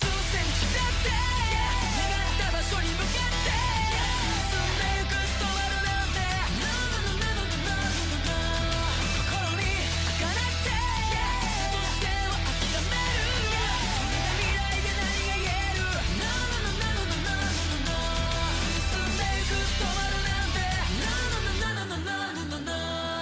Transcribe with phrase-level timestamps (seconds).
[0.00, 0.21] Cause